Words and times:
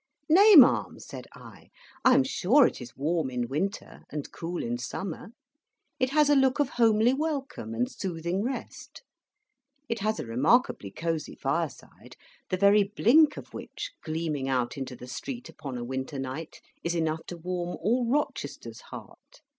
"Nay, 0.27 0.55
ma'am," 0.55 0.97
said 0.97 1.27
I, 1.35 1.69
"I 2.03 2.15
am 2.15 2.23
sure 2.23 2.65
it 2.65 2.81
is 2.81 2.97
warm 2.97 3.29
in 3.29 3.47
winter 3.47 4.01
and 4.09 4.31
cool 4.31 4.63
in 4.63 4.79
summer. 4.79 5.29
It 5.99 6.09
has 6.09 6.27
a 6.27 6.35
look 6.35 6.57
of 6.57 6.69
homely 6.69 7.13
welcome 7.13 7.75
and 7.75 7.87
soothing 7.87 8.41
rest. 8.41 9.03
It 9.87 9.99
has 9.99 10.19
a 10.19 10.25
remarkably 10.25 10.89
cosey 10.89 11.35
fireside, 11.35 12.15
the 12.49 12.57
very 12.57 12.83
blink 12.85 13.37
of 13.37 13.53
which, 13.53 13.91
gleaming 14.03 14.49
out 14.49 14.75
into 14.75 14.95
the 14.95 15.05
street 15.05 15.49
upon 15.49 15.77
a 15.77 15.83
winter 15.85 16.17
night, 16.17 16.61
is 16.83 16.95
enough 16.95 17.23
to 17.27 17.37
warm 17.37 17.77
all 17.79 18.07
Rochester's 18.09 18.81
heart. 18.81 19.41